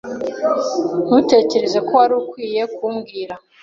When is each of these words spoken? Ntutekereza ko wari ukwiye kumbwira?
Ntutekereza 1.05 1.79
ko 1.87 1.91
wari 1.99 2.13
ukwiye 2.21 2.61
kumbwira? 2.75 3.33